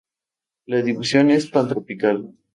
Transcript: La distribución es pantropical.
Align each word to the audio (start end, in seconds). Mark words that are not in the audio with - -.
La 0.65 0.77
distribución 0.77 1.29
es 1.29 1.45
pantropical. 1.45 2.33